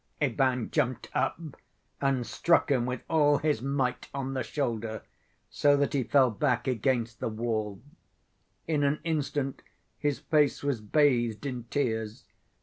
Ivan 0.19 0.71
jumped 0.71 1.09
up 1.13 1.39
and 2.01 2.25
struck 2.25 2.71
him 2.71 2.87
with 2.87 3.01
all 3.07 3.37
his 3.37 3.61
might 3.61 4.09
on 4.15 4.33
the 4.33 4.41
shoulder, 4.41 5.03
so 5.51 5.77
that 5.77 5.93
he 5.93 6.01
fell 6.01 6.31
back 6.31 6.67
against 6.67 7.19
the 7.19 7.29
wall. 7.29 7.83
In 8.67 8.83
an 8.83 8.99
instant 9.03 9.61
his 9.99 10.17
face 10.17 10.63
was 10.63 10.81
bathed 10.81 11.45
in 11.45 11.65
tears. 11.65 12.25